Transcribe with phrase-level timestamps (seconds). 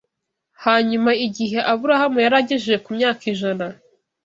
[0.65, 3.65] Hanyuma igihe Aburahamu yari agejeje ku myaka ijana